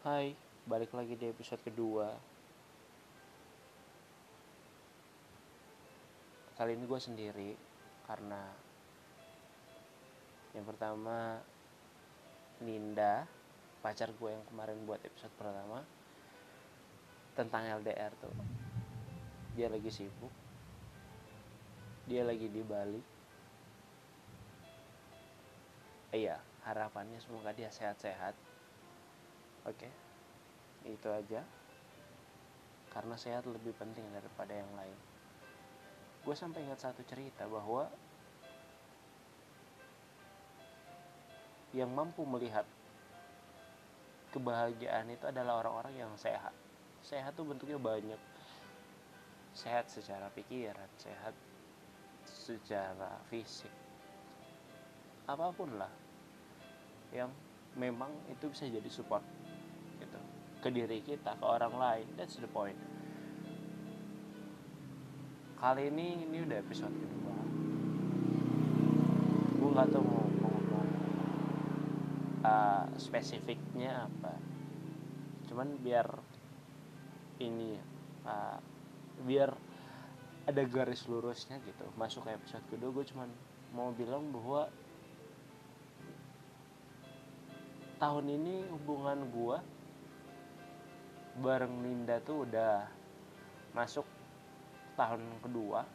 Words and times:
Hai, 0.00 0.32
balik 0.64 0.96
lagi 0.96 1.12
di 1.12 1.28
episode 1.28 1.60
kedua. 1.60 2.08
Kali 6.56 6.72
ini 6.72 6.88
gue 6.88 6.96
sendiri 6.96 7.52
karena 8.08 8.40
yang 10.56 10.64
pertama 10.64 11.36
Ninda, 12.64 13.28
pacar 13.84 14.08
gue 14.16 14.32
yang 14.32 14.40
kemarin 14.48 14.88
buat 14.88 15.04
episode 15.04 15.36
pertama 15.36 15.84
tentang 17.36 17.68
LDR 17.84 18.16
tuh. 18.24 18.32
Dia 19.52 19.68
lagi 19.68 19.92
sibuk. 19.92 20.32
Dia 22.08 22.24
lagi 22.24 22.48
di 22.48 22.64
Bali. 22.64 23.02
Iya, 26.16 26.40
harapannya 26.64 27.20
semoga 27.20 27.52
dia 27.52 27.68
sehat-sehat. 27.68 28.49
Oke, 29.68 29.88
itu 30.88 31.08
aja. 31.12 31.44
Karena 32.90 33.14
sehat 33.14 33.44
lebih 33.44 33.76
penting 33.76 34.02
daripada 34.10 34.56
yang 34.56 34.70
lain. 34.72 34.98
Gue 36.24 36.32
sampai 36.36 36.64
ingat 36.64 36.80
satu 36.80 37.04
cerita 37.04 37.44
bahwa 37.44 37.88
yang 41.70 41.92
mampu 41.92 42.26
melihat 42.26 42.66
kebahagiaan 44.34 45.12
itu 45.12 45.24
adalah 45.28 45.62
orang-orang 45.62 45.94
yang 46.06 46.12
sehat. 46.16 46.52
Sehat 47.04 47.36
tuh 47.36 47.46
bentuknya 47.46 47.78
banyak. 47.78 48.20
Sehat 49.54 49.86
secara 49.86 50.32
pikiran, 50.34 50.88
sehat 50.98 51.34
secara 52.26 53.18
fisik. 53.30 53.70
Apa 55.30 55.54
pun 55.54 55.78
lah 55.78 55.90
yang 57.14 57.30
memang 57.78 58.10
itu 58.30 58.50
bisa 58.50 58.66
jadi 58.66 58.90
support 58.90 59.22
ke 60.60 60.68
diri 60.68 61.00
kita 61.00 61.40
ke 61.40 61.44
orang 61.44 61.74
lain. 61.74 62.06
That's 62.20 62.36
the 62.36 62.46
point. 62.46 62.76
Kali 65.56 65.88
ini 65.88 66.28
ini 66.28 66.44
udah 66.44 66.56
episode 66.60 66.92
kedua. 66.92 67.36
Gue 69.60 69.70
nggak 69.72 69.88
tahu 69.92 70.04
mau 70.04 70.24
ngomong 70.24 70.88
uh, 72.44 72.84
spesifiknya 73.00 74.08
apa. 74.08 74.36
Cuman 75.48 75.80
biar 75.80 76.08
ini 77.40 77.76
uh, 78.24 78.60
biar 79.24 79.52
ada 80.48 80.62
garis 80.64 81.04
lurusnya 81.08 81.60
gitu. 81.64 81.84
Masuk 81.96 82.24
ke 82.28 82.36
episode 82.36 82.64
kedua 82.72 82.92
gue 82.92 83.04
cuman 83.08 83.28
mau 83.76 83.92
bilang 83.92 84.32
bahwa 84.32 84.68
tahun 88.00 88.32
ini 88.32 88.64
hubungan 88.72 89.28
gue 89.28 89.58
bareng 91.40 91.72
Ninda 91.80 92.20
tuh 92.20 92.44
udah 92.44 92.84
masuk 93.72 94.04
tahun 94.94 95.24
kedua. 95.40 95.88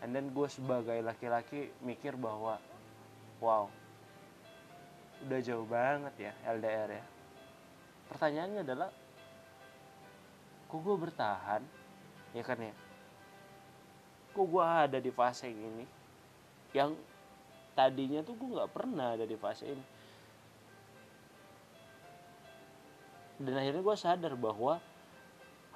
And 0.00 0.16
then 0.16 0.32
gue 0.32 0.48
sebagai 0.48 0.96
laki-laki 1.04 1.68
mikir 1.84 2.16
bahwa 2.16 2.56
wow 3.44 3.68
udah 5.28 5.40
jauh 5.42 5.66
banget 5.68 6.30
ya 6.30 6.32
LDR 6.56 6.90
ya. 6.96 7.04
Pertanyaannya 8.08 8.60
adalah 8.64 8.90
kok 10.70 10.80
gue 10.80 10.96
bertahan? 10.96 11.62
Ya 12.32 12.42
kan 12.46 12.58
ya? 12.62 12.72
Kok 14.32 14.46
gue 14.48 14.64
ada 14.64 14.98
di 15.02 15.10
fase 15.12 15.50
ini? 15.52 15.84
Yang 16.72 16.96
tadinya 17.76 18.24
tuh 18.24 18.38
gue 18.38 18.48
nggak 18.56 18.72
pernah 18.72 19.18
ada 19.18 19.26
di 19.28 19.36
fase 19.36 19.68
ini 19.68 19.84
dan 23.38 23.54
akhirnya 23.54 23.82
gue 23.86 23.96
sadar 23.96 24.34
bahwa 24.34 24.82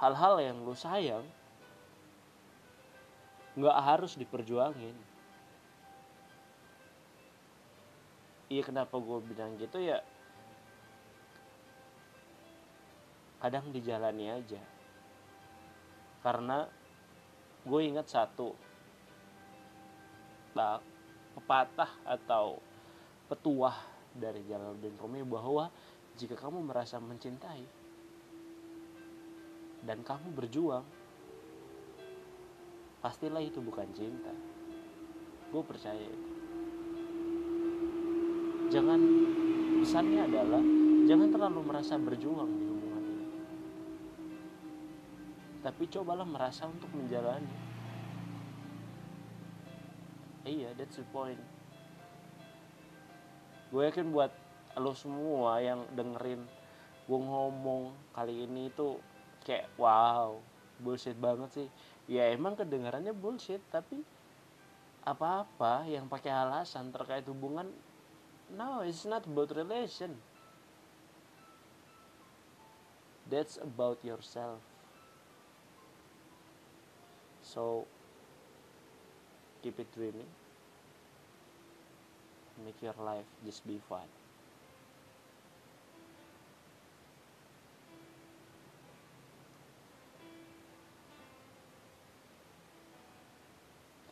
hal-hal 0.03 0.35
yang 0.43 0.59
lu 0.67 0.75
sayang 0.75 1.23
nggak 3.55 3.79
harus 3.79 4.19
diperjuangin. 4.19 4.97
Iya 8.53 8.63
kenapa 8.67 8.99
gue 8.99 9.19
bilang 9.23 9.57
gitu 9.57 9.79
ya? 9.79 10.03
Kadang 13.39 13.71
dijalani 13.71 14.27
aja. 14.29 14.61
Karena 16.21 16.67
gue 17.63 17.81
ingat 17.87 18.11
satu 18.11 18.53
nah, 20.53 20.83
pepatah 21.39 21.91
atau 22.05 22.59
petuah 23.31 23.77
dari 24.13 24.45
Jalaluddin 24.45 24.99
Rumi 25.01 25.25
bahwa 25.25 25.73
jika 26.21 26.37
kamu 26.37 26.61
merasa 26.69 27.01
mencintai 27.01 27.65
dan 29.83 30.05
kamu 30.05 30.31
berjuang, 30.37 30.85
pastilah 33.03 33.43
itu 33.43 33.59
bukan 33.59 33.89
cinta. 33.97 34.31
Gue 35.51 35.63
percaya. 35.65 36.13
Jangan 38.73 39.01
pesannya 39.83 40.21
adalah 40.25 40.63
jangan 41.05 41.29
terlalu 41.29 41.61
merasa 41.67 41.99
berjuang 41.99 42.49
di 42.49 42.65
hubungan 42.71 43.05
ini. 43.05 43.27
Tapi 45.61 45.85
cobalah 45.91 46.25
merasa 46.25 46.71
untuk 46.71 46.89
menjalani. 46.95 47.53
Iya, 50.43 50.75
that's 50.79 50.99
the 50.99 51.07
point. 51.11 51.39
Gue 53.71 53.89
yakin 53.89 54.15
buat 54.15 54.31
lo 54.79 54.97
semua 54.97 55.61
yang 55.61 55.85
dengerin 55.93 56.41
gue 57.05 57.21
ngomong 57.21 57.93
kali 58.17 58.47
ini 58.49 58.73
itu 58.73 58.97
kayak 59.45 59.69
wow 59.77 60.39
bullshit 60.81 61.19
banget 61.19 61.51
sih. 61.53 61.69
Ya 62.11 62.31
emang 62.33 62.57
kedengarannya 62.59 63.13
bullshit 63.13 63.61
tapi 63.71 64.03
apa-apa 65.03 65.87
yang 65.91 66.07
pakai 66.07 66.31
alasan 66.31 66.95
terkait 66.95 67.27
hubungan 67.27 67.69
no 68.55 68.81
it's 68.87 69.05
not 69.05 69.27
about 69.29 69.53
relation. 69.53 70.17
That's 73.29 73.57
about 73.59 74.03
yourself. 74.05 74.61
So 77.43 77.87
keep 79.63 79.79
it 79.79 79.87
dreaming 79.95 80.27
make 82.65 82.83
your 82.83 82.95
life 82.99 83.27
just 83.47 83.63
be 83.67 83.79
fun 83.89 84.22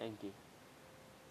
Thank 0.00 0.22
you. 0.24 0.49